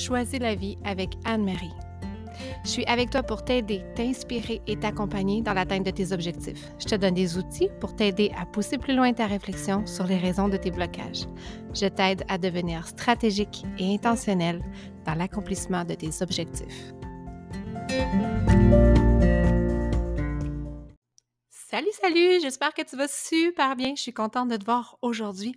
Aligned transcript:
Choisis 0.00 0.40
la 0.40 0.54
vie 0.54 0.78
avec 0.82 1.10
Anne-Marie. 1.26 1.74
Je 2.64 2.70
suis 2.70 2.86
avec 2.86 3.10
toi 3.10 3.22
pour 3.22 3.44
t'aider, 3.44 3.82
t'inspirer 3.94 4.62
et 4.66 4.76
t'accompagner 4.76 5.42
dans 5.42 5.52
l'atteinte 5.52 5.84
de 5.84 5.90
tes 5.90 6.12
objectifs. 6.12 6.72
Je 6.78 6.86
te 6.86 6.94
donne 6.94 7.12
des 7.12 7.36
outils 7.36 7.68
pour 7.80 7.94
t'aider 7.94 8.32
à 8.40 8.46
pousser 8.46 8.78
plus 8.78 8.96
loin 8.96 9.12
ta 9.12 9.26
réflexion 9.26 9.84
sur 9.86 10.04
les 10.04 10.16
raisons 10.16 10.48
de 10.48 10.56
tes 10.56 10.70
blocages. 10.70 11.26
Je 11.74 11.86
t'aide 11.86 12.24
à 12.28 12.38
devenir 12.38 12.86
stratégique 12.88 13.62
et 13.78 13.92
intentionnel 13.92 14.62
dans 15.04 15.14
l'accomplissement 15.14 15.84
de 15.84 15.92
tes 15.92 16.22
objectifs. 16.22 16.94
Salut, 21.70 21.92
salut! 22.02 22.40
J'espère 22.42 22.74
que 22.74 22.82
tu 22.82 22.96
vas 22.96 23.06
super 23.06 23.76
bien. 23.76 23.94
Je 23.94 24.02
suis 24.02 24.12
contente 24.12 24.48
de 24.48 24.56
te 24.56 24.64
voir 24.64 24.98
aujourd'hui. 25.02 25.54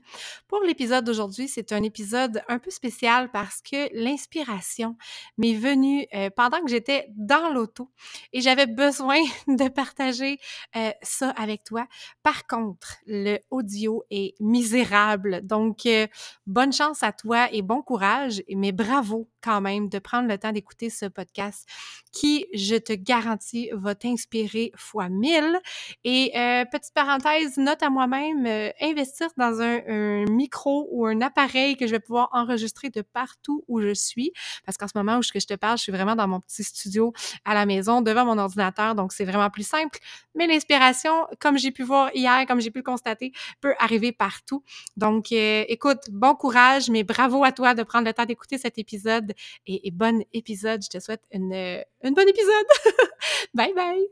Pour 0.48 0.62
l'épisode 0.62 1.04
d'aujourd'hui, 1.04 1.48
c'est 1.48 1.72
un 1.72 1.82
épisode 1.82 2.44
un 2.48 2.60
peu 2.60 2.70
spécial 2.70 3.32
parce 3.32 3.64
que 3.64 3.90
l'inspiration 4.00 4.96
m'est 5.40 5.56
venue 5.56 6.06
euh, 6.14 6.30
pendant 6.30 6.62
que 6.62 6.70
j'étais 6.70 7.08
dans 7.16 7.50
l'auto 7.52 7.90
et 8.32 8.42
j'avais 8.42 8.68
besoin 8.68 9.18
de 9.48 9.68
partager 9.70 10.38
euh, 10.76 10.92
ça 11.02 11.32
avec 11.32 11.64
toi. 11.64 11.88
Par 12.22 12.46
contre, 12.46 12.98
le 13.08 13.40
audio 13.50 14.04
est 14.12 14.36
misérable. 14.40 15.42
Donc, 15.42 15.88
euh, 15.88 16.06
bonne 16.46 16.74
chance 16.74 17.02
à 17.02 17.12
toi 17.12 17.52
et 17.52 17.64
bon 17.64 17.82
courage, 17.82 18.44
mais 18.50 18.72
bravo 18.72 19.33
quand 19.44 19.62
même 19.62 19.90
de 19.90 20.00
prendre 20.00 20.28
le 20.28 20.38
temps 20.38 20.52
d'écouter 20.52 20.90
ce 20.90 21.06
podcast 21.06 21.68
qui, 22.12 22.46
je 22.54 22.76
te 22.76 22.94
garantis, 22.94 23.70
va 23.74 23.96
t'inspirer 23.96 24.72
fois 24.76 25.10
mille 25.10 25.60
et 26.04 26.32
euh, 26.38 26.64
petite 26.66 26.94
parenthèse, 26.94 27.58
note 27.58 27.82
à 27.82 27.90
moi-même, 27.90 28.46
euh, 28.46 28.70
investir 28.82 29.28
dans 29.38 29.62
un, 29.62 30.26
micro 30.30 30.88
ou 30.92 31.06
un 31.06 31.22
appareil 31.22 31.76
que 31.76 31.88
je 31.88 31.92
vais 31.92 32.00
pouvoir 32.00 32.30
enregistrer 32.32 32.90
de 32.90 33.02
partout 33.02 33.64
où 33.68 33.82
je 33.82 33.94
suis. 33.94 34.32
Parce 34.66 34.78
qu'en 34.78 34.88
ce 34.88 34.94
moment 34.96 35.18
où 35.18 35.22
je, 35.24 35.30
je 35.34 35.46
te 35.46 35.54
parle, 35.56 35.78
je 35.78 35.84
suis 35.84 35.92
vraiment 35.92 36.16
dans 36.16 36.28
mon 36.28 36.40
petit 36.40 36.64
studio 36.64 37.14
à 37.46 37.54
la 37.54 37.66
maison, 37.66 38.02
devant 38.02 38.26
mon 38.26 38.38
ordinateur, 38.38 38.96
donc 38.96 39.12
c'est 39.12 39.26
vraiment 39.26 39.50
plus 39.50 39.68
simple. 39.68 40.00
Mais 40.36 40.48
l'inspiration, 40.48 41.28
comme 41.40 41.58
j'ai 41.58 41.72
pu 41.72 41.84
voir 41.84 42.12
hier, 42.14 42.46
comme 42.48 42.62
j'ai 42.62 42.72
pu 42.72 42.80
le 42.80 42.84
constater, 42.84 43.32
peut 43.62 43.74
arriver 43.80 44.12
partout. 44.12 44.64
Donc, 44.98 45.32
euh, 45.32 45.66
écoute, 45.68 46.00
bon 46.12 46.36
courage, 46.36 46.90
mais 46.90 47.04
bravo 47.04 47.44
à 47.44 47.52
toi 47.52 47.74
de 47.74 47.84
prendre 47.84 48.06
le 48.06 48.14
temps 48.14 48.26
d'écouter 48.26 48.58
cet 48.58 48.78
épisode 48.78 49.33
et, 49.68 49.92
bon 49.92 50.24
épisode. 50.34 50.82
Je 50.84 50.90
te 50.90 51.00
souhaite 51.02 51.22
une, 51.32 51.54
une 51.54 52.14
bonne 52.14 52.30
épisode. 52.30 52.98
bye 53.54 53.74
bye. 53.74 54.06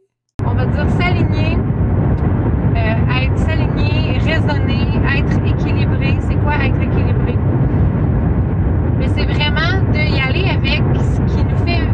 On 0.46 0.54
va 0.54 0.66
dire 0.66 0.90
s'aligner 0.98 1.58
être 2.76 3.38
s'aligner, 3.38 4.18
raisonner, 4.20 4.88
être 5.18 5.38
équilibré. 5.46 6.18
C'est 6.22 6.36
quoi 6.36 6.56
être 6.56 6.82
équilibré? 6.82 7.38
Mais 8.98 9.08
c'est 9.08 9.26
vraiment 9.26 9.82
d'y 9.92 10.20
aller 10.20 10.50
avec 10.50 10.82
ce 10.96 11.22
qui 11.34 11.44
nous 11.44 11.58
fait 11.66 11.88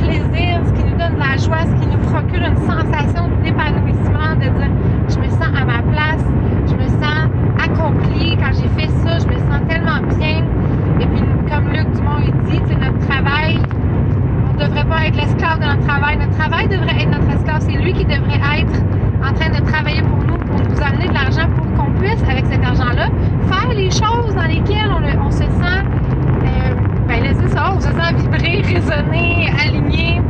plaisir, 0.00 0.60
ce 0.66 0.72
qui 0.72 0.84
nous 0.84 0.96
donne 0.96 1.14
de 1.14 1.18
la 1.18 1.36
joie, 1.36 1.64
ce 1.66 1.80
qui 1.80 1.88
nous 1.88 2.02
procure 2.10 2.42
une 2.42 2.56
sensation 2.56 3.28
d'épanouissement, 3.42 4.36
de 4.36 4.48
dire 4.58 4.70
je 5.08 5.18
me 5.18 5.28
sens 5.30 5.48
à 5.54 5.64
ma 5.64 5.82
place, 5.82 6.24
je 6.66 6.74
me 6.74 6.88
sens 6.88 7.30
accomplie. 7.62 8.36
Quand 8.36 8.52
j'ai 8.52 8.68
fait 8.80 8.90
ça, 9.02 9.18
je 9.18 9.26
me 9.26 9.38
sens 9.38 9.60
tellement 9.68 10.00
bien. 10.18 10.44
Et 11.00 11.06
puis, 11.06 11.22
comme 11.50 11.68
Luc 11.70 11.90
Dumont 11.92 12.20
dit, 12.48 12.60
c'est 12.68 12.78
notre 12.78 13.06
on 13.26 14.54
ne 14.54 14.66
devrait 14.66 14.84
pas 14.84 15.06
être 15.06 15.16
l'esclave 15.16 15.60
de 15.60 15.66
notre 15.66 15.86
travail. 15.86 16.16
Notre 16.16 16.36
travail 16.38 16.68
devrait 16.68 17.02
être 17.02 17.10
notre 17.10 17.30
esclave. 17.36 17.60
C'est 17.60 17.76
lui 17.76 17.92
qui 17.92 18.04
devrait 18.04 18.60
être 18.60 18.82
en 19.28 19.32
train 19.32 19.50
de 19.50 19.64
travailler 19.66 20.02
pour 20.02 20.18
nous, 20.18 20.38
pour 20.38 20.60
nous 20.60 20.82
amener 20.82 21.08
de 21.08 21.14
l'argent 21.14 21.48
pour 21.56 21.66
qu'on 21.74 21.90
puisse, 21.92 22.22
avec 22.28 22.46
cet 22.46 22.64
argent-là, 22.64 23.08
faire 23.50 23.74
les 23.74 23.90
choses 23.90 24.34
dans 24.34 24.46
lesquelles 24.46 24.90
on, 25.20 25.30
se 25.30 25.38
sent, 25.38 25.82
euh, 26.44 26.74
ben 27.08 27.22
laissez 27.22 27.48
ça, 27.48 27.72
on 27.74 27.80
se 27.80 27.88
sent 27.88 28.14
vibrer, 28.18 28.62
résonner, 28.62 29.50
aligner. 29.64 30.20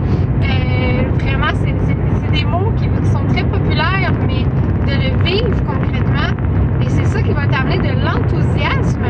Euh, 0.43 1.03
vraiment, 1.21 1.53
c'est 1.63 2.31
des 2.33 2.45
mots 2.45 2.73
qui, 2.77 2.87
sont 3.11 3.25
très 3.27 3.45
populaires, 3.45 4.13
mais 4.27 4.45
de 4.87 5.03
le 5.03 5.23
vivre 5.25 5.65
concrètement, 5.65 6.35
et 6.83 6.89
c'est 6.89 7.05
ça 7.05 7.23
qui 7.23 7.33
va 7.33 7.47
t'amener 7.47 7.79
de 7.79 8.05
l'enthousiasme. 8.05 9.03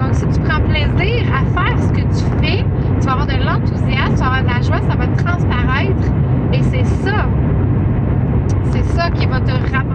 Donc, 0.00 0.14
si 0.14 0.26
tu 0.26 0.40
prends 0.40 0.60
plaisir 0.60 1.24
à 1.32 1.44
faire 1.60 1.78
ce 1.78 1.88
que 1.90 2.00
tu 2.00 2.44
fais, 2.44 2.64
tu 3.00 3.06
vas 3.06 3.12
avoir 3.12 3.26
de 3.26 3.44
l'enthousiasme, 3.44 4.14
tu 4.14 4.20
vas 4.20 4.26
avoir 4.26 4.42
de 4.42 4.48
la 4.48 4.62
joie, 4.62 4.80
ça 4.88 4.96
va 4.96 5.06
transparaître. 5.16 6.08
Et 6.52 6.62
c'est 6.62 6.84
ça 6.84 7.26
c'est 8.72 8.84
ça 8.84 9.10
qui 9.10 9.26
va 9.26 9.40
te 9.40 9.52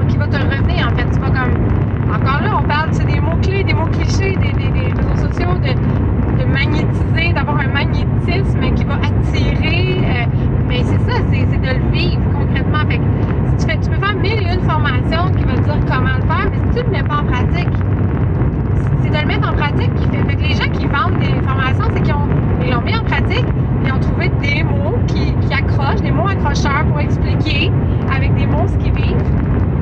qui 0.08 0.18
va 0.18 0.28
te 0.28 0.38
revenir 0.38 0.88
en 0.88 0.96
fait. 0.96 1.08
C'est 1.12 1.20
pas 1.20 1.32
comme 1.32 2.14
encore 2.14 2.42
là, 2.42 2.60
on 2.60 2.68
parle 2.68 2.90
c'est 2.92 3.06
des 3.06 3.20
mots-clés, 3.20 3.64
des 3.64 3.74
mots 3.74 3.88
clichés, 3.88 4.38
des, 4.38 4.54
réseaux 4.54 5.28
sociaux, 5.28 5.54
de, 5.58 6.46
magnétiser, 6.46 7.34
d'avoir 7.34 7.60
un 7.60 7.68
magnétisme 7.68 8.74
qui 8.76 8.84
va 8.84 8.96
attirer. 8.96 10.00
Euh, 10.04 10.26
mais 10.68 10.84
c'est 10.84 11.00
ça, 11.00 11.18
c'est 11.32 11.62
de 11.62 11.68
le 11.68 11.92
vivre 11.92 12.22
concrètement. 12.34 12.86
Fait 12.88 13.02
si 13.58 13.66
tu, 13.66 13.72
fais, 13.72 13.80
tu 13.80 13.90
peux 13.90 13.98
faire 13.98 14.16
mille 14.16 14.48
et 14.48 14.54
une 14.54 14.62
formations 14.62 15.32
qui 15.36 15.44
vont 15.44 15.56
te 15.56 15.64
dire 15.64 15.80
comment 15.88 16.16
le 16.16 16.28
faire, 16.28 16.50
mais 16.52 16.58
si 16.58 16.78
tu 16.78 16.80
ne 16.80 16.84
le 16.84 16.92
mets 16.92 17.04
pas 17.04 17.18
en 17.18 17.26
pratique, 17.26 17.74
c'est 19.02 19.10
de 19.10 19.18
le 19.18 19.26
mettre 19.26 19.50
en 19.50 19.54
pratique 19.54 19.94
qui 19.96 20.08
fait. 20.08 20.24
Fait 20.24 20.36
que 20.36 20.42
les 20.42 20.54
gens 20.54 20.70
qui 20.72 20.86
vendent 20.86 21.20
des 21.20 21.42
formations, 21.46 21.88
c'est 21.94 22.02
qu'ils 22.02 22.72
l'ont 22.72 22.82
mis 22.82 22.96
en 22.96 23.04
pratique, 23.04 23.46
ils 23.86 23.92
ont 23.92 24.00
trouvé 24.00 24.30
des 24.42 24.64
mots 24.64 24.98
qui, 25.08 25.34
qui 25.34 25.54
accrochent, 25.54 26.02
des 26.02 26.12
mots 26.12 26.28
accrocheurs 26.28 26.86
pour 26.88 27.00
expliquer 27.00 27.72
avec 28.14 28.36
des 28.36 28.46
mots 28.46 28.68
ce 28.68 28.78
qu'ils 28.78 28.94
vivent. 28.94 29.16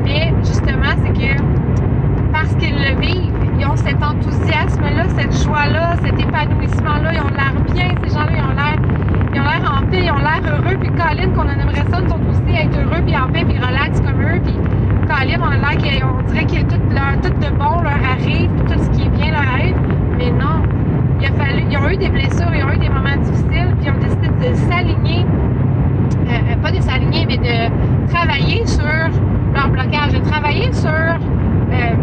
Mais 0.03 0.33
justement, 0.43 0.93
c'est 1.03 1.13
que 1.13 1.41
parce 2.31 2.53
qu'ils 2.55 2.75
le 2.75 2.99
vivent, 2.99 3.33
ils 3.57 3.65
ont 3.65 3.75
cet 3.75 4.03
enthousiasme-là, 4.03 5.05
cette 5.17 5.33
cet 6.01 6.19
épanouissement-là, 6.19 7.13
ils 7.13 7.21
ont 7.21 7.29
l'air 7.29 7.53
bien, 7.73 7.89
ces 8.03 8.13
gens-là, 8.13 8.31
ils 8.35 8.43
ont 8.43 8.55
l'air 8.55 8.75
ils 9.33 9.41
ont 9.41 9.43
l'air 9.43 9.69
en 9.69 9.85
paix, 9.87 10.01
ils 10.03 10.11
ont 10.11 10.17
l'air 10.17 10.41
heureux, 10.45 10.77
puis 10.79 10.89
Colin, 10.91 11.29
qu'on 11.35 11.41
en 11.41 11.59
aimerait 11.59 11.85
ça, 11.91 11.99
nous 11.99 12.09
autres 12.09 12.29
aussi, 12.29 12.55
être 12.55 12.77
heureux, 12.79 13.01
puis 13.05 13.17
en 13.17 13.27
paix, 13.27 13.43
puis 13.43 13.57
relax 13.57 13.99
comme 13.99 14.21
eux, 14.21 14.39
puis 14.43 14.55
Colin, 15.07 15.39
on 15.41 15.51
a 15.51 15.57
l'air 15.57 16.01
qu'on 16.01 16.21
dirait 16.31 16.45
que 16.45 16.61
tout, 16.63 16.81
tout 17.21 17.33
de 17.39 17.57
bon 17.57 17.81
leur 17.81 17.99
arrive, 18.11 18.49
tout 18.67 18.79
ce 18.79 18.89
qui 18.91 19.05
est 19.05 19.09
bien 19.09 19.31
leur 19.31 19.41
arrive, 19.41 19.75
mais 20.17 20.31
non. 20.31 20.63
Il 21.19 21.27
a 21.27 21.31
fallu, 21.31 21.63
ils 21.69 21.77
ont 21.77 21.89
eu 21.89 21.97
des 21.97 22.09
blessures, 22.09 22.53
ils 22.53 22.63
ont 22.63 22.71
eu 22.71 22.77
des 22.77 22.89
moments 22.89 23.17
difficiles, 23.17 23.75
puis 23.79 23.87
ils 23.87 23.91
ont 23.91 23.99
décidé 23.99 24.49
de 24.49 24.55
s'aligner 24.55 25.25
euh, 26.27 26.31
euh, 26.31 26.55
pas 26.61 26.71
de 26.71 26.81
s'aligner, 26.81 27.25
mais 27.27 27.37
de 27.37 28.07
travailler 28.11 28.65
sur 28.65 28.83
leur 29.53 29.69
blocage, 29.69 30.13
de 30.13 30.19
travailler 30.19 30.71
sur 30.73 30.89
euh, 30.89 31.95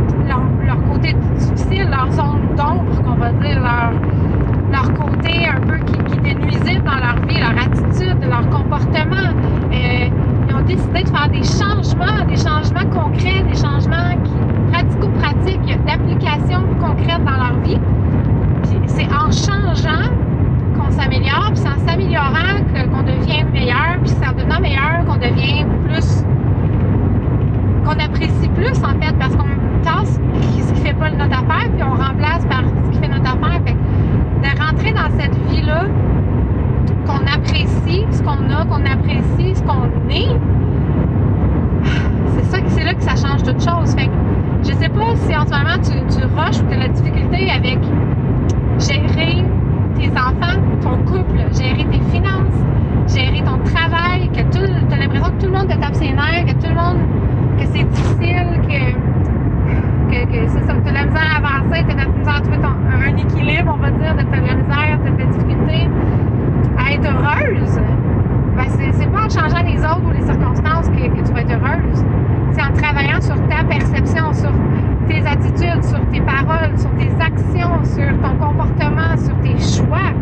leur, 0.73 0.93
côté 0.93 1.15
difficile, 1.39 1.89
leur 1.91 2.11
zone 2.13 2.57
d'ombre, 2.57 3.03
qu'on 3.03 3.15
va 3.15 3.33
dire, 3.33 3.61
leur, 3.61 3.93
leur 4.71 4.95
côté 4.95 5.47
un 5.47 5.61
peu 5.61 5.79
qui, 5.79 6.19
était 6.19 6.35
nuisible 6.35 6.85
dans 6.85 6.99
leur 6.99 7.17
vie, 7.27 7.41
leur 7.41 7.51
attitude, 7.51 8.17
leur 8.29 8.49
comportement. 8.51 9.33
ils 9.73 10.55
ont 10.55 10.63
décidé 10.63 11.03
de 11.03 11.09
faire 11.09 11.29
des 11.29 11.43
changements, 11.43 12.25
des 12.27 12.37
changements 12.37 12.89
concrets, 12.91 13.43
des 13.43 13.57
changements 13.57 14.17
pratico-pratiques, 14.71 15.85
d'applications 15.87 16.63
concrètes 16.81 17.25
dans 17.25 17.37
leur 17.37 17.59
vie. 17.65 17.79
c'est 18.87 19.07
en 19.07 19.31
changeant 19.31 20.11
qu'on 20.77 20.91
s'améliore, 20.91 21.51
puis 21.53 21.57
c'est 21.57 21.69
en 21.69 21.87
s'améliorant 21.87 22.63
qu'on 22.93 23.03
devient 23.03 23.45
meilleur, 23.53 23.99
puis 24.03 24.11
c'est 24.11 24.27
en 24.27 24.33
devenant 24.33 24.61
meilleur 24.61 25.05
qu'on 25.07 25.17
devient 25.17 25.67
plus. 25.89 26.25
qu'on 27.85 27.99
apprécie 28.05 28.49
plus 28.55 28.79
en 28.85 29.01
fait, 29.01 29.13
parce 29.19 29.35
qu'on 29.37 29.49
tasse 29.83 30.21
ce 30.61 30.73
qui 30.73 30.81
fait 30.81 30.95
pas 30.95 31.11
notre 31.11 31.33
affaire, 31.33 31.71
puis 31.73 31.83
on 31.83 31.95
remplace 31.95 32.45
par 32.47 32.63
ce 32.63 32.91
qui 32.91 32.99
fait 32.99 33.09
notre 33.09 33.31
affaire. 33.35 33.61
Fait 33.65 33.77
de 34.43 34.61
rentrer 34.61 34.93
dans 34.93 35.11
cette 35.19 35.37
vie-là, 35.51 35.85
qu'on 37.07 37.27
ce 38.11 38.23
qu'on 38.23 38.51
a, 38.51 38.65
qu'on 38.65 38.85
apprécie 38.85 39.55
ce 39.55 39.63
qu'on 39.63 39.85
est, 40.11 40.37
c'est 42.35 42.45
ça 42.45 42.59
c'est 42.69 42.85
là 42.85 42.95
que 42.95 43.03
ça 43.03 43.17
change 43.17 43.43
toute 43.43 43.61
chose. 43.63 43.95
Fait 43.95 44.07
que 44.07 44.13
je 44.65 44.73
sais 44.73 44.89
pas 44.89 45.17
si 45.17 45.37
en 45.37 45.47
ce 45.47 45.51
moment 45.51 45.79
tu, 45.83 45.93
rushes 45.93 46.61
ou 46.61 46.69
tu 46.69 46.75
as 46.75 46.79
la 46.79 46.89
difficulté 46.89 47.51
avec 47.51 47.79
gérer 48.79 49.45
tes 49.97 50.11
enfants, 50.11 50.61
ton 50.81 50.97
couple, 51.05 51.39
gérer 51.53 51.85
tes 51.91 52.01
finances, 52.11 52.59
gérer 53.09 53.43
ton 53.45 53.59
travail, 53.65 54.29
que 54.29 54.43
tu 54.51 54.95
as 54.95 54.97
l'impression 54.97 55.31
que 55.31 55.45
tout 55.45 55.47
le 55.47 55.59
monde 55.59 55.69
te 55.69 55.77
tape 55.77 55.95
ses 55.95 56.13
nerfs, 56.13 56.47
que 56.47 56.53
tout 56.53 56.69
le 56.69 56.75
monde, 56.75 56.99
que 57.59 57.67
c'est 57.67 57.85
difficile, 57.85 58.61
que, 58.63 58.93
que, 60.11 60.83
tu 60.83 60.89
as 60.89 60.93
la 60.93 61.05
misère 61.05 61.29
à 61.35 61.39
avancer, 61.39 61.85
tu 61.87 61.93
as 61.93 61.97
la 61.97 62.07
misère 62.07 62.37
à 62.37 62.41
trouver 62.41 62.59
un 62.63 63.17
équilibre, 63.17 63.75
on 63.75 63.83
va 63.83 63.91
dire, 63.91 64.15
de 64.15 64.23
ta 64.23 64.41
misère, 64.41 64.99
de 65.05 65.11
ta 65.17 65.25
difficulté 65.25 65.89
heureuse. 67.05 67.81
Ben 68.57 68.65
c'est 68.69 69.11
pas 69.11 69.25
en 69.25 69.29
changeant 69.29 69.63
les 69.65 69.79
autres 69.81 70.03
ou 70.07 70.13
les 70.13 70.23
circonstances 70.23 70.89
que, 70.89 71.27
tu 71.27 71.33
vas 71.33 71.41
être 71.41 71.53
heureuse. 71.53 72.05
C'est 72.53 72.63
en 72.63 72.73
travaillant 72.73 73.21
sur 73.21 73.37
ta 73.49 73.65
perception, 73.65 74.33
sur 74.33 74.53
tes 75.09 75.27
attitudes, 75.27 75.83
sur 75.85 76.01
tes 76.11 76.21
paroles, 76.21 76.79
sur 76.79 76.91
tes 76.97 77.11
actions, 77.21 77.85
sur 77.85 78.13
ton 78.21 78.37
comportement, 78.37 79.17
sur 79.17 79.37
tes 79.41 79.59
choix. 79.59 80.13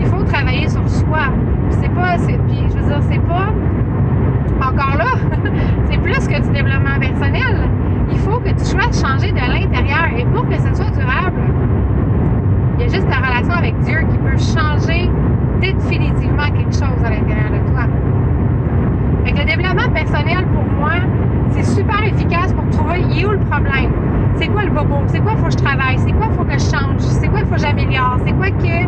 Il 0.00 0.06
faut 0.06 0.22
travailler 0.24 0.68
sur 0.68 0.88
soi. 0.88 1.30
C'est 1.70 1.94
pas, 1.94 2.16
puis 2.48 2.62
je 2.68 2.76
veux 2.76 2.88
dire, 2.88 3.00
c'est 3.08 3.22
pas 3.26 3.52
encore 4.66 4.96
là, 4.96 5.12
c'est 5.90 5.98
plus 5.98 6.26
que 6.28 6.42
du 6.42 6.50
développement 6.50 6.98
personnel. 6.98 7.68
Il 8.10 8.18
faut 8.18 8.38
que 8.40 8.50
tu 8.50 8.64
choisisses 8.64 9.02
changer 9.02 9.32
de 9.32 9.38
l'intérieur 9.38 10.08
et 10.16 10.24
pour 10.26 10.46
que 10.48 10.56
ce 10.56 10.74
soit 10.74 10.90
durable, 10.90 11.40
Il 12.78 12.82
y 12.82 12.84
a 12.84 12.88
juste 12.88 13.08
ta 13.08 13.16
relation 13.16 13.54
avec 13.54 13.78
Dieu 13.80 14.00
qui 14.10 14.18
peut 14.18 14.38
changer 14.38 14.89
à 16.82 17.10
l'intérieur 17.10 17.50
de 17.50 17.70
toi. 17.70 17.82
Fait 19.24 19.32
que 19.32 19.38
le 19.38 19.44
développement 19.44 19.92
personnel, 19.92 20.46
pour 20.52 20.64
moi, 20.78 20.92
c'est 21.50 21.64
super 21.64 22.02
efficace 22.04 22.52
pour 22.54 22.68
trouver 22.70 23.00
où 23.04 23.30
est 23.30 23.36
le 23.36 23.38
problème. 23.50 23.92
C'est 24.36 24.48
quoi 24.48 24.62
le 24.64 24.70
bobo? 24.70 24.96
C'est 25.06 25.20
quoi 25.20 25.32
il 25.32 25.38
faut 25.38 25.46
que 25.46 25.52
je 25.52 25.58
travaille? 25.58 25.98
C'est 25.98 26.12
quoi 26.12 26.26
il 26.30 26.36
faut 26.36 26.44
que 26.44 26.52
je 26.52 26.64
change? 26.64 27.00
C'est 27.00 27.28
quoi 27.28 27.40
il 27.40 27.46
faut 27.46 27.54
que 27.54 27.60
j'améliore? 27.60 28.18
C'est 28.24 28.32
quoi 28.32 28.50
que. 28.50 28.86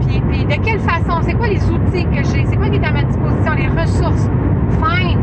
Puis, 0.00 0.20
puis, 0.28 0.44
de 0.44 0.62
quelle 0.64 0.80
façon? 0.80 1.20
C'est 1.22 1.34
quoi 1.34 1.46
les 1.46 1.62
outils 1.70 2.06
que 2.06 2.24
j'ai? 2.24 2.44
C'est 2.46 2.56
quoi 2.56 2.68
qui 2.68 2.76
est 2.76 2.86
à 2.86 2.92
ma 2.92 3.02
disposition? 3.02 3.52
Les 3.56 3.68
ressources? 3.80 4.28
Fine! 4.82 5.20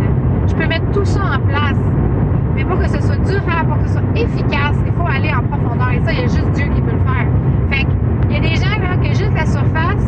Je 0.48 0.56
peux 0.56 0.68
mettre 0.68 0.90
tout 0.92 1.06
ça 1.06 1.20
en 1.36 1.40
place. 1.48 1.80
Mais 2.56 2.64
pour 2.64 2.80
que 2.80 2.88
ce 2.88 3.02
soit 3.02 3.18
durable, 3.18 3.68
pour 3.68 3.78
que 3.80 3.88
ce 3.88 3.94
soit 3.94 4.04
efficace, 4.16 4.78
il 4.86 4.94
faut 4.94 5.08
aller 5.08 5.34
en 5.34 5.44
profondeur. 5.44 5.92
Et 5.92 6.00
ça, 6.06 6.14
il 6.14 6.20
y 6.20 6.24
a 6.24 6.28
juste 6.28 6.52
Dieu 6.54 6.66
qui 6.74 6.82
peut 6.82 6.94
le 6.94 7.00
faire. 7.00 7.28
Fait 7.70 7.86
qu'il 8.28 8.32
y 8.32 8.38
a 8.38 8.40
des 8.40 8.56
gens 8.56 8.80
là 8.82 8.96
que 8.96 9.08
juste 9.10 9.34
la 9.36 9.46
surface, 9.46 10.08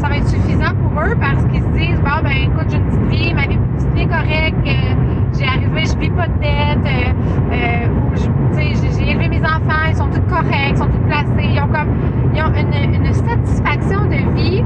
ça 0.00 0.08
va 0.08 0.16
être 0.16 0.28
suffisant 0.28 0.74
pour 0.82 1.02
eux 1.02 1.14
parce 1.20 1.44
qu'ils 1.46 1.62
se 1.62 1.68
disent 1.78 2.00
bon 2.00 2.22
ben 2.22 2.32
écoute 2.32 2.66
j'ai 2.70 2.78
une 2.78 2.86
petite 2.86 3.08
vie, 3.10 3.34
ma 3.34 3.46
vie, 3.46 3.58
vie 3.94 4.06
correcte, 4.06 4.56
euh, 4.66 4.94
j'ai 5.38 5.44
arrivé, 5.44 5.84
je 5.84 5.98
vis 5.98 6.10
pas 6.10 6.26
de 6.26 6.40
dette, 6.40 6.86
euh, 6.86 7.12
euh, 7.52 8.96
j'ai 8.96 9.10
élevé 9.10 9.28
mes 9.28 9.40
enfants, 9.40 9.88
ils 9.88 9.96
sont 9.96 10.08
tous 10.08 10.22
corrects, 10.22 10.70
ils 10.70 10.76
sont 10.78 10.86
tous 10.86 11.06
placés, 11.06 11.50
ils 11.54 11.60
ont 11.60 11.68
comme 11.68 11.88
ils 12.34 12.42
ont 12.42 12.52
une, 12.54 13.12
satisfaction 13.12 14.06
de 14.06 14.34
vie 14.34 14.62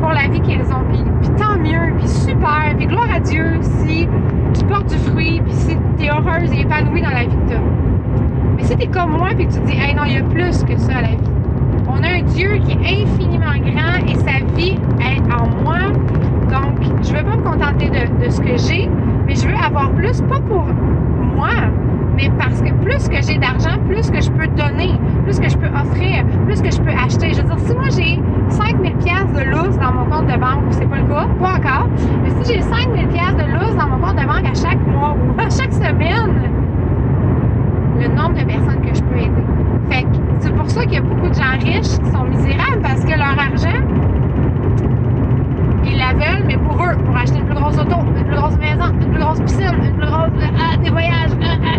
pour 0.00 0.10
la 0.10 0.28
vie 0.28 0.40
qu'ils 0.40 0.62
ont. 0.72 0.84
Puis, 0.90 1.30
tant 1.36 1.58
mieux, 1.58 1.94
puis 1.98 2.08
super, 2.08 2.74
puis 2.76 2.86
gloire 2.86 3.08
à 3.14 3.20
Dieu 3.20 3.58
si 3.60 4.08
tu 4.54 4.64
portes 4.64 4.88
du 4.88 4.96
fruit, 5.10 5.40
puis 5.44 5.52
si 5.52 5.76
tu 5.98 6.04
es 6.04 6.10
heureuse 6.10 6.52
et 6.52 6.60
épanouie 6.60 7.02
dans 7.02 7.10
la 7.10 7.24
vie 7.24 7.36
que 7.46 7.52
tu 7.52 7.60
Mais 8.56 8.62
si 8.62 8.76
tu 8.76 8.82
es 8.84 8.86
comme 8.86 9.16
moi, 9.18 9.30
puis 9.36 9.46
que 9.46 9.52
tu 9.52 9.60
te 9.60 9.66
dis, 9.66 9.76
hey 9.76 9.94
non, 9.94 10.04
il 10.06 10.14
y 10.14 10.16
a 10.16 10.22
plus 10.22 10.64
que 10.64 10.76
ça 10.78 10.98
à 10.98 11.02
la 11.02 11.08
vie. 11.08 11.31
On 11.88 12.02
a 12.02 12.08
un 12.08 12.22
Dieu 12.22 12.58
qui 12.64 12.72
est 12.72 13.02
infiniment 13.02 13.58
grand 13.58 14.06
et 14.06 14.14
sa 14.16 14.44
vie 14.54 14.78
est 15.00 15.32
en 15.32 15.48
moi. 15.62 15.78
Donc, 16.50 16.82
je 17.02 17.12
ne 17.12 17.18
veux 17.18 17.24
pas 17.24 17.36
me 17.36 17.42
contenter 17.42 17.90
de, 17.90 18.30
ce 18.30 18.40
que 18.40 18.56
j'ai, 18.56 18.88
mais 19.26 19.34
je 19.34 19.48
veux 19.48 19.56
avoir 19.56 19.90
plus, 19.92 20.20
pas 20.22 20.40
pour 20.40 20.66
moi, 21.36 21.50
mais 22.16 22.30
parce 22.38 22.60
que 22.60 22.72
plus 22.84 23.08
que 23.08 23.22
j'ai 23.22 23.38
d'argent, 23.38 23.78
plus 23.88 24.10
que 24.10 24.20
je 24.20 24.30
peux 24.30 24.46
donner, 24.48 24.92
plus 25.24 25.40
que 25.40 25.48
je 25.48 25.56
peux 25.56 25.68
offrir, 25.68 26.24
plus 26.46 26.60
que 26.60 26.70
je 26.70 26.80
peux 26.80 26.90
acheter. 26.90 27.32
Je 27.32 27.40
veux 27.40 27.48
dire, 27.48 27.58
si 27.58 27.74
moi 27.74 27.88
j'ai 27.90 28.20
5000 28.50 28.92
pièces 28.96 29.32
de 29.34 29.50
lousse 29.50 29.78
dans 29.78 29.92
mon 29.92 30.04
compte 30.04 30.26
de 30.26 30.38
banque, 30.38 30.64
c'est 30.70 30.88
pas 30.88 30.98
le 30.98 31.06
cas, 31.06 31.26
pas 31.40 31.54
encore, 31.56 31.88
mais 32.22 32.30
si 32.42 32.54
j'ai 32.54 32.60
5000 32.60 33.08
pièces 33.08 33.36
de 33.36 33.58
lousse 33.58 33.76
dans 33.76 33.88
mon 33.88 33.98
compte 33.98 34.16
de 34.16 34.26
banque 34.26 34.46
à 34.50 34.54
chaque 34.54 34.86
mois 34.86 35.16
ou 35.16 35.40
à 35.40 35.48
chaque 35.48 35.72
semaine, 35.72 36.61
le 38.02 38.08
nombre 38.08 38.34
de 38.34 38.44
personnes 38.44 38.80
que 38.80 38.94
je 38.94 39.02
peux 39.02 39.16
aider. 39.16 39.44
Fait 39.90 40.02
que 40.02 40.08
c'est 40.40 40.54
pour 40.54 40.68
ça 40.68 40.82
qu'il 40.84 40.94
y 40.94 40.96
a 40.96 41.02
beaucoup 41.02 41.28
de 41.28 41.34
gens 41.34 41.52
riches 41.60 41.98
qui 41.98 42.10
sont 42.10 42.24
misérables 42.24 42.82
parce 42.82 43.04
que 43.04 43.16
leur 43.16 43.38
argent, 43.38 43.82
ils 45.84 45.98
la 45.98 46.12
veulent, 46.12 46.44
mais 46.46 46.56
pour 46.56 46.74
eux, 46.82 46.96
pour 47.04 47.16
acheter 47.16 47.38
une 47.38 47.46
plus 47.46 47.54
grosse 47.54 47.78
auto, 47.78 47.96
une 48.16 48.24
plus 48.24 48.36
grosse 48.36 48.56
maison, 48.58 48.92
une 49.00 49.10
plus 49.10 49.20
grosse 49.20 49.40
piscine, 49.40 49.76
une 49.84 49.96
plus 49.96 50.06
grosse. 50.06 50.30
Ah, 50.58 50.76
des 50.78 50.90
voyages. 50.90 51.30
Ah, 51.42 51.56
ah. 51.64 51.78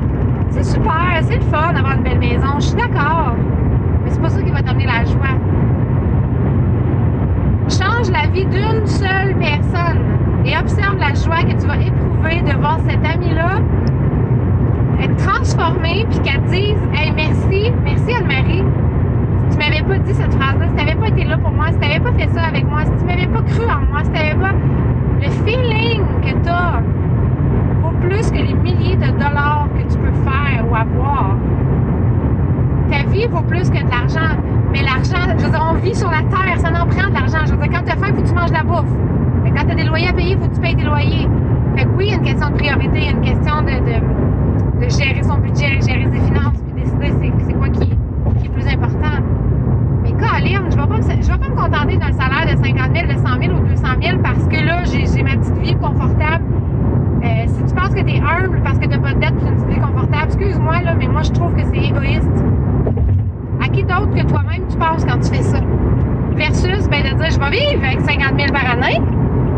C'est 0.49 0.63
super, 0.63 1.19
c'est 1.21 1.35
le 1.35 1.41
fun 1.41 1.73
d'avoir 1.73 1.97
une 1.97 2.03
belle 2.03 2.19
maison, 2.19 2.47
je 2.55 2.67
suis 2.67 2.75
d'accord. 2.75 3.35
Mais 4.03 4.11
c'est 4.11 4.21
pas 4.21 4.29
ça 4.29 4.41
qui 4.41 4.51
va 4.51 4.61
t'amener 4.61 4.85
la 4.85 5.03
joie. 5.03 5.35
Change 7.69 8.11
la 8.11 8.27
vie 8.27 8.45
d'une 8.45 8.85
seule 8.85 9.35
personne 9.39 9.99
et 10.45 10.55
observe 10.57 10.97
la 10.99 11.13
joie 11.15 11.43
que 11.43 11.59
tu 11.59 11.67
vas 11.67 11.77
éprouver 11.77 12.41
de 12.41 12.57
voir 12.59 12.77
cet 12.87 13.03
ami-là 13.05 13.59
transformé 15.93 16.05
puis 16.09 16.19
qu'elle 16.19 16.41
dise 16.43 16.77
Hey, 16.93 17.11
merci, 17.15 17.71
merci 17.83 18.13
Anne-Marie. 18.13 18.63
Si 19.49 19.57
tu 19.57 19.63
m'avais 19.63 19.83
pas 19.83 19.97
dit 19.99 20.13
cette 20.13 20.33
phrase-là, 20.33 20.65
si 20.67 20.75
tu 20.75 20.85
n'avais 20.85 20.99
pas 20.99 21.07
été 21.07 21.23
là 21.25 21.37
pour 21.37 21.51
moi, 21.51 21.67
si 21.69 21.73
tu 21.73 21.87
n'avais 21.87 21.99
pas 21.99 22.11
fait 22.13 22.29
ça 22.33 22.41
avec 22.43 22.65
moi, 22.67 22.81
si 22.85 22.91
tu 22.91 23.05
m'avais 23.05 23.27
pas 23.27 23.41
cru 23.41 23.63
en 23.65 23.91
moi, 23.91 24.03
si 24.03 24.09
tu 24.09 24.17
n'avais 24.17 24.35
pas 24.35 24.53
le 25.21 25.29
feeling 25.45 26.01
que 26.21 26.43
tu 26.43 26.49
as 26.49 26.81
vaut 27.81 28.07
plus 28.07 28.31
que 28.31 28.37
les 28.37 28.53
milliers 28.53 28.95
de 28.95 29.11
dollars 29.11 29.67
que 29.75 29.91
tu 29.91 29.97
peux 29.99 30.13
faire 30.23 30.65
ou 30.69 30.75
avoir. 30.75 31.35
Ta 32.89 33.09
vie 33.09 33.27
vaut 33.27 33.41
plus 33.41 33.69
que 33.69 33.83
de 33.83 33.89
l'argent. 33.89 34.37
Mais 34.71 34.81
l'argent, 34.81 35.37
je 35.37 35.45
veux 35.45 35.51
dire, 35.51 35.67
on 35.69 35.75
vit 35.75 35.95
sur 35.95 36.09
la 36.09 36.23
terre, 36.23 36.59
ça 36.59 36.69
en 36.69 36.87
prend 36.87 37.09
de 37.09 37.13
l'argent. 37.13 37.45
Je 37.45 37.51
veux 37.51 37.57
dire, 37.57 37.69
quand 37.71 37.85
tu 37.85 37.91
as 37.91 37.95
faim, 37.95 38.07
il 38.09 38.15
faut 38.15 38.21
que 38.21 38.27
tu 38.27 38.33
manges 38.33 38.49
de 38.49 38.55
la 38.55 38.63
bouffe. 38.63 38.91
Quand 39.55 39.65
tu 39.65 39.71
as 39.71 39.75
des 39.75 39.83
loyers 39.83 40.07
à 40.07 40.13
payer, 40.13 40.31
il 40.31 40.39
faut 40.39 40.47
que 40.47 40.55
tu 40.55 40.61
payes 40.61 40.75
tes 40.75 40.83
loyers. 40.83 41.27
Fait 41.75 41.85
que 41.85 41.89
oui, 41.95 42.05
il 42.07 42.09
y 42.09 42.13
a 42.13 42.17
une 42.17 42.23
question 42.23 42.49
de 42.49 42.55
priorité, 42.55 42.91
il 42.95 43.03
y 43.03 43.07
a 43.07 43.11
une 43.11 43.21
question 43.21 43.61
de, 43.61 44.22
de 44.83 44.89
gérer 44.89 45.23
son 45.23 45.37
budget, 45.37 45.79
gérer 45.81 46.07
ses 46.11 46.19
finances, 46.27 46.59
puis 46.65 46.83
décider 46.83 47.33
c'est 47.47 47.53
quoi 47.53 47.69
qui, 47.69 47.79
qui, 47.79 48.45
est 48.45 48.49
plus 48.49 48.67
important. 48.67 49.23
Mais 50.03 50.11
Colin, 50.11 50.69
je 50.69 50.75
ne 50.75 50.81
vais, 50.81 50.87
pas 50.87 51.49
me, 51.49 51.55
contenter 51.55 51.97
d'un 51.97 52.11
salaire 52.11 52.53
de 52.53 52.61
50 52.61 52.91
000, 52.93 53.07
de 53.07 53.13
100 53.13 53.41
000 53.41 53.53
ou 53.53 53.67
200 53.67 53.87
000 54.01 54.17
parce 54.21 54.45
que 54.47 54.65
là, 54.65 54.83
j'ai 54.83 55.23
ma 55.23 55.37
petite 55.37 55.57
vie 55.59 55.75
confortable. 55.75 56.43
Euh, 57.23 57.45
si 57.47 57.63
tu 57.63 57.73
penses 57.73 57.95
que 57.95 58.01
tu 58.01 58.15
es 58.15 58.19
humble 58.19 58.61
parce 58.63 58.77
que 58.77 58.83
tu 58.83 58.89
n'as 58.89 58.97
pas 58.97 59.13
de 59.13 59.19
dette 59.19 59.33
et 59.41 59.47
une 59.47 59.55
petite 59.55 59.69
vie 59.69 59.79
confortable, 59.79 60.25
excuse-moi, 60.25 60.81
là, 60.81 60.95
mais 60.95 61.07
moi, 61.07 61.21
je 61.21 61.31
trouve 61.31 61.55
que 61.55 61.63
c'est 61.63 61.77
égoïste. 61.77 62.43
À 63.63 63.69
qui 63.69 63.83
d'autre 63.83 64.13
que 64.13 64.27
toi-même 64.27 64.67
tu 64.69 64.77
penses 64.77 65.05
quand 65.05 65.19
tu 65.19 65.29
fais 65.29 65.43
ça? 65.43 65.59
Versus, 66.35 66.89
ben, 66.89 67.03
de 67.03 67.15
dire, 67.15 67.29
je 67.29 67.39
vais 67.39 67.51
vivre 67.51 67.85
avec 67.85 68.01
50 68.01 68.37
000 68.37 68.51
par 68.51 68.69
année. 68.69 68.99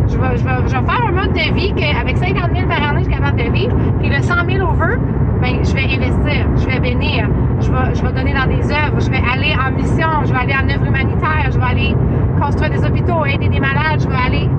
Je 0.07 0.17
vais 0.17 0.37
faire 0.37 1.05
un 1.07 1.11
mode 1.11 1.33
de 1.33 1.53
vie 1.55 1.73
qu'avec 1.73 2.17
50 2.17 2.51
000 2.55 2.67
par 2.67 2.89
année, 2.89 2.99
je 2.99 3.05
suis 3.05 3.13
capable 3.13 3.37
de 3.37 3.51
vivre. 3.51 3.75
Puis 3.99 4.09
le 4.09 4.21
100 4.21 4.45
000 4.47 4.69
over, 4.69 4.97
ben, 5.45 5.63
je 5.63 5.73
vais 5.73 5.83
investir, 5.83 6.47
je 6.57 6.65
vais 6.65 6.79
bénir, 6.79 7.29
je 7.61 7.71
vais, 7.71 7.93
je 7.93 8.01
vais 8.01 8.11
donner 8.13 8.33
dans 8.33 8.47
des 8.47 8.63
œuvres, 8.71 8.99
je 8.99 9.11
vais 9.11 9.21
aller 9.31 9.53
en 9.53 9.71
mission, 9.77 10.07
je 10.25 10.33
vais 10.33 10.39
aller 10.39 10.55
en 10.55 10.67
œuvre 10.67 10.87
humanitaire, 10.87 11.51
je 11.51 11.59
vais 11.59 11.65
aller 11.65 11.95
construire 12.41 12.71
des 12.71 12.83
hôpitaux, 12.83 13.23
aider 13.25 13.47
des 13.47 13.59
malades, 13.59 14.01
je 14.01 14.07
vais 14.07 14.15
aller. 14.15 14.49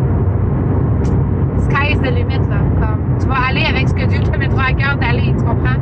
Sky's 1.59 1.99
the 1.99 2.15
limit, 2.15 2.47
là. 2.49 2.97
Tu 3.19 3.27
vas 3.27 3.49
aller 3.49 3.65
avec 3.69 3.89
ce 3.89 3.95
que 3.95 4.05
Dieu 4.05 4.21
te 4.21 4.39
mettra 4.39 4.67
à 4.67 4.73
cœur 4.75 4.97
d'aller, 4.99 5.35
tu 5.37 5.45
comprends? 5.45 5.81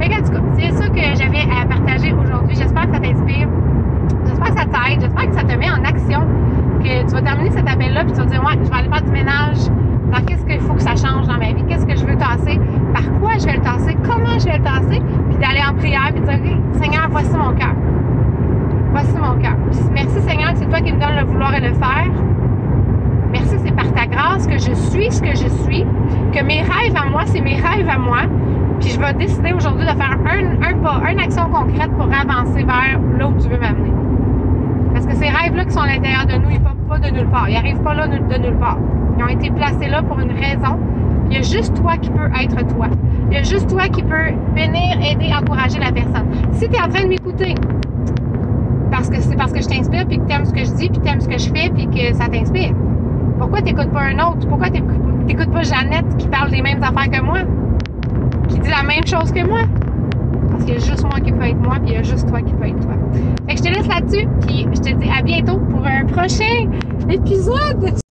Que, 0.00 0.06
en 0.06 0.24
tout 0.24 0.32
cas, 0.32 0.40
c'est 0.58 0.72
ça 0.72 0.88
que 0.88 1.18
j'avais 1.18 1.44
à 1.44 1.66
partager 1.66 2.14
aujourd'hui. 2.14 2.56
J'espère 2.56 2.86
que 2.86 2.94
ça 2.94 3.00
t'inspire. 3.00 3.48
J'espère 4.26 4.48
que 4.48 4.58
ça 4.58 4.64
t'aide. 4.64 5.00
J'espère 5.00 5.28
que 5.28 5.34
ça 5.34 5.42
te 5.42 5.58
met 5.58 5.70
en 5.70 5.84
action. 5.84 6.20
Que 6.82 7.06
tu 7.06 7.14
vas 7.14 7.22
terminer 7.22 7.50
cet 7.50 7.68
appel-là 7.68 8.04
puis 8.04 8.12
tu 8.12 8.20
vas 8.20 8.26
dire, 8.26 8.42
ouais, 8.42 8.58
je 8.62 8.70
vais 8.70 8.76
aller 8.76 8.88
faire 8.88 9.02
du 9.02 9.10
ménage 9.10 9.58
dans 10.14 10.24
qu'est-ce 10.24 10.44
qu'il 10.44 10.60
faut 10.60 10.74
que 10.74 10.82
ça 10.82 10.94
change 10.94 11.26
dans 11.26 11.38
ma 11.38 11.52
vie, 11.52 11.64
qu'est-ce 11.68 11.86
que 11.86 11.96
je 11.96 12.06
veux 12.06 12.16
tasser, 12.16 12.58
par 12.92 13.02
quoi 13.20 13.32
je 13.38 13.46
vais 13.46 13.54
le 13.54 13.62
tasser, 13.62 13.96
comment 14.04 14.38
je 14.38 14.44
vais 14.44 14.58
le 14.58 14.64
tasser, 14.64 15.02
puis 15.28 15.38
d'aller 15.38 15.62
en 15.68 15.74
prière 15.74 16.12
de 16.14 16.20
dire, 16.20 16.58
Seigneur, 16.80 17.08
voici 17.10 17.36
mon 17.36 17.52
cœur. 17.54 17.74
Voici 18.92 19.16
mon 19.16 19.36
cœur. 19.40 19.56
Merci 19.92 20.20
Seigneur 20.20 20.52
c'est 20.54 20.66
toi 20.66 20.80
qui 20.80 20.92
me 20.92 21.00
donnes 21.00 21.16
le 21.18 21.24
vouloir 21.24 21.54
et 21.54 21.60
le 21.60 21.74
faire. 21.74 22.10
Merci, 23.32 23.56
c'est 23.64 23.74
par 23.74 23.92
ta 23.92 24.06
grâce 24.06 24.46
que 24.46 24.58
je 24.58 24.72
suis 24.72 25.10
ce 25.10 25.20
que 25.20 25.30
je 25.30 25.48
suis, 25.64 25.84
que 26.32 26.44
mes 26.44 26.62
rêves 26.62 26.94
à 26.94 27.10
moi, 27.10 27.22
c'est 27.26 27.40
mes 27.40 27.56
rêves 27.56 27.88
à 27.88 27.98
moi. 27.98 28.20
Puis 28.78 28.90
je 28.90 29.00
vais 29.00 29.12
décider 29.14 29.52
aujourd'hui 29.52 29.84
de 29.84 29.90
faire 29.90 30.16
un, 30.24 30.62
un 30.62 30.78
pas, 30.78 31.00
une 31.10 31.18
action 31.18 31.48
concrète 31.50 31.90
pour 31.98 32.06
avancer 32.06 32.62
vers 32.62 33.00
là 33.18 33.26
où 33.26 33.42
tu 33.42 33.48
veux 33.48 33.58
m'amener. 33.58 33.92
Parce 34.92 35.06
que 35.06 35.16
ces 35.16 35.28
rêves-là 35.28 35.64
qui 35.64 35.72
sont 35.72 35.80
à 35.80 35.88
l'intérieur 35.88 36.26
de 36.26 36.34
nous, 36.34 36.50
ils 36.50 36.60
ne 36.60 36.64
partent 36.64 36.88
pas 36.88 36.98
de 37.00 37.12
nulle 37.12 37.28
part. 37.28 37.48
Ils 37.48 37.54
n'arrivent 37.54 37.82
pas 37.82 37.94
là 37.94 38.06
de 38.06 38.38
nulle 38.38 38.58
part. 38.58 38.78
Ils 39.16 39.24
ont 39.24 39.28
été 39.28 39.50
placés 39.50 39.88
là 39.88 40.02
pour 40.02 40.18
une 40.18 40.32
raison. 40.32 40.78
Il 41.30 41.36
y 41.36 41.38
a 41.38 41.42
juste 41.42 41.74
toi 41.80 41.96
qui 41.96 42.10
peux 42.10 42.26
être 42.40 42.66
toi. 42.74 42.86
Il 43.30 43.34
y 43.34 43.38
a 43.38 43.42
juste 43.42 43.68
toi 43.68 43.88
qui 43.88 44.02
peux 44.02 44.32
venir 44.54 44.98
aider, 45.02 45.32
encourager 45.34 45.78
la 45.78 45.90
personne. 45.92 46.26
Si 46.52 46.68
tu 46.68 46.74
es 46.74 46.80
en 46.80 46.88
train 46.88 47.04
de 47.04 47.08
m'écouter, 47.08 47.54
parce 48.90 49.08
que 49.08 49.20
c'est 49.20 49.36
parce 49.36 49.52
que 49.52 49.60
je 49.60 49.68
t'inspire, 49.68 50.06
puis 50.06 50.18
que 50.18 50.26
tu 50.26 50.32
aimes 50.32 50.44
ce 50.44 50.52
que 50.52 50.64
je 50.64 50.72
dis, 50.74 50.88
puis 50.88 50.98
que 50.98 51.04
tu 51.04 51.10
aimes 51.10 51.20
ce 51.20 51.28
que 51.28 51.38
je 51.38 51.50
fais, 51.50 51.70
puis 51.70 51.86
que 51.86 52.14
ça 52.14 52.28
t'inspire. 52.28 52.74
Pourquoi 53.38 53.58
tu 53.60 53.64
n'écoutes 53.72 53.90
pas 53.90 54.02
un 54.02 54.18
autre? 54.18 54.46
Pourquoi 54.48 54.70
tu 54.70 54.82
n'écoutes 55.26 55.50
pas 55.50 55.62
Jeannette 55.62 56.16
qui 56.16 56.28
parle 56.28 56.50
des 56.50 56.62
mêmes 56.62 56.82
affaires 56.82 57.10
que 57.10 57.20
moi? 57.20 57.38
Qui 58.48 58.58
dit 58.60 58.70
la 58.70 58.82
même 58.82 59.06
chose 59.06 59.32
que 59.32 59.44
moi? 59.46 59.62
Parce 60.50 60.64
qu'il 60.64 60.74
y 60.74 60.76
a 60.76 60.80
juste 60.80 61.02
moi 61.02 61.18
qui 61.20 61.32
peux 61.32 61.44
être 61.44 61.62
moi, 61.62 61.76
puis 61.80 61.90
il 61.90 61.94
y 61.94 61.96
a 61.96 62.02
juste 62.02 62.28
toi 62.28 62.40
qui 62.42 62.52
peux 62.52 62.66
être 62.66 62.80
toi. 62.80 62.94
Fait 63.48 63.54
que 63.54 63.58
je 63.58 63.64
te 63.64 63.74
laisse 63.74 63.88
là-dessus, 63.88 64.28
puis 64.46 64.68
je 64.72 64.80
te 64.80 64.94
dis 64.94 65.10
à 65.10 65.22
bientôt 65.22 65.58
pour 65.58 65.84
un 65.86 66.04
prochain 66.04 66.68
épisode. 67.08 68.03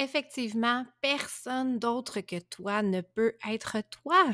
Effectivement, 0.00 0.86
personne 1.00 1.80
d'autre 1.80 2.20
que 2.20 2.38
toi 2.38 2.82
ne 2.82 3.00
peut 3.00 3.34
être 3.50 3.78
toi. 3.90 4.24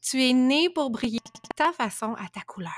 Tu 0.00 0.22
es 0.22 0.32
né 0.32 0.70
pour 0.70 0.90
briller 0.90 1.18
ta 1.56 1.72
façon 1.72 2.14
à 2.14 2.28
ta 2.32 2.40
couleur. 2.42 2.70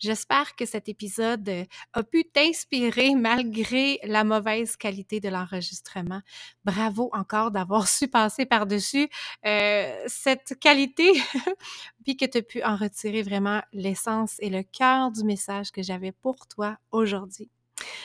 J'espère 0.00 0.56
que 0.56 0.66
cet 0.66 0.88
épisode 0.88 1.48
a 1.92 2.02
pu 2.02 2.24
t'inspirer 2.24 3.14
malgré 3.14 4.00
la 4.02 4.24
mauvaise 4.24 4.76
qualité 4.76 5.20
de 5.20 5.28
l'enregistrement. 5.28 6.20
Bravo 6.64 7.10
encore 7.12 7.52
d'avoir 7.52 7.86
su 7.96 8.08
passer 8.08 8.44
par-dessus 8.44 9.08
euh, 9.46 9.96
cette 10.08 10.58
qualité, 10.58 11.12
puis 12.02 12.16
que 12.16 12.24
tu 12.24 12.38
as 12.38 12.42
pu 12.42 12.60
en 12.64 12.74
retirer 12.74 13.22
vraiment 13.22 13.62
l'essence 13.72 14.34
et 14.40 14.50
le 14.50 14.64
cœur 14.64 15.12
du 15.12 15.22
message 15.22 15.70
que 15.70 15.80
j'avais 15.80 16.10
pour 16.10 16.48
toi 16.48 16.76
aujourd'hui. 16.90 17.48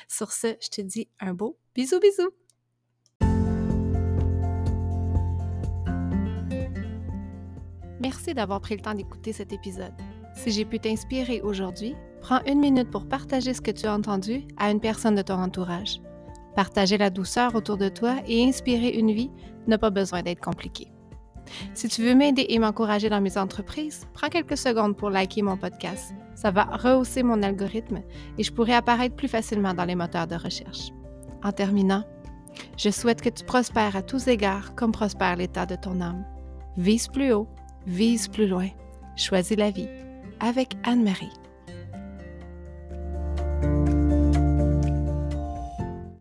Sur 0.08 0.32
ce, 0.32 0.56
je 0.62 0.70
te 0.70 0.82
dis 0.82 1.10
un 1.20 1.34
beau 1.34 1.58
bisou 1.74 2.00
bisou. 2.00 2.39
Merci 8.02 8.34
d'avoir 8.34 8.62
pris 8.62 8.76
le 8.76 8.82
temps 8.82 8.94
d'écouter 8.94 9.34
cet 9.34 9.52
épisode. 9.52 9.94
Si 10.36 10.52
j'ai 10.52 10.66
pu 10.66 10.80
t'inspirer 10.80 11.42
aujourd'hui, 11.42 11.96
prends 12.22 12.42
une 12.46 12.60
minute 12.60 12.90
pour 12.90 13.08
partager 13.08 13.54
ce 13.54 13.62
que 13.62 13.72
tu 13.72 13.86
as 13.86 13.94
entendu 13.94 14.46
à 14.58 14.72
une 14.72 14.80
personne 14.80 15.16
de 15.16 15.22
ton 15.22 15.36
entourage. 15.36 16.02
Partager 16.56 16.98
la 16.98 17.10
douceur 17.10 17.56
autour 17.56 17.78
de 17.78 17.90
toi 17.90 18.16
et 18.28 18.44
inspirer 18.44 18.90
une 18.90 19.12
vie 19.12 19.32
n'a 19.68 19.78
pas 19.78 19.90
besoin 19.90 20.24
d'être 20.24 20.44
compliqué. 20.44 20.92
Si 21.74 21.88
tu 21.88 22.04
veux 22.04 22.16
m'aider 22.16 22.46
et 22.50 22.60
m'encourager 22.60 23.10
dans 23.10 23.22
mes 23.22 23.38
entreprises, 23.38 24.08
prends 24.14 24.30
quelques 24.30 24.58
secondes 24.58 24.96
pour 24.96 25.10
liker 25.10 25.42
mon 25.42 25.58
podcast. 25.58 26.14
Ça 26.36 26.52
va 26.52 26.64
rehausser 26.64 27.24
mon 27.24 27.42
algorithme 27.44 28.02
et 28.38 28.44
je 28.44 28.54
pourrai 28.54 28.74
apparaître 28.74 29.16
plus 29.16 29.28
facilement 29.28 29.74
dans 29.74 29.86
les 29.86 29.96
moteurs 29.96 30.28
de 30.28 30.36
recherche. 30.36 30.90
En 31.44 31.52
terminant, 31.52 32.04
je 32.78 32.90
souhaite 32.90 33.22
que 33.22 33.30
tu 33.30 33.44
prospères 33.44 33.96
à 33.96 34.02
tous 34.02 34.28
égards 34.28 34.76
comme 34.76 34.92
prospère 34.92 35.36
l'état 35.36 35.66
de 35.66 35.76
ton 35.76 36.02
âme. 36.02 36.26
Vise 36.78 37.08
plus 37.08 37.34
haut, 37.34 37.48
vise 37.88 38.28
plus 38.28 38.48
loin. 38.48 38.70
Choisis 39.16 39.58
la 39.58 39.72
vie 39.72 39.90
avec 40.40 40.76
Anne-Marie. 40.84 41.34